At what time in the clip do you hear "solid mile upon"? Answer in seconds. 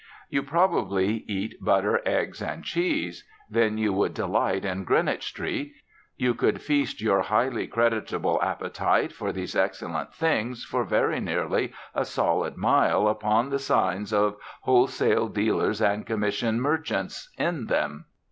12.03-13.51